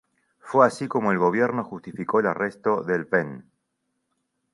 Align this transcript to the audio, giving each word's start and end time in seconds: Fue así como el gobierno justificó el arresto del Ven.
Fue 0.39 0.65
así 0.65 0.87
como 0.87 1.11
el 1.11 1.19
gobierno 1.19 1.63
justificó 1.63 2.19
el 2.21 2.25
arresto 2.25 2.81
del 2.81 3.05
Ven. 3.05 3.45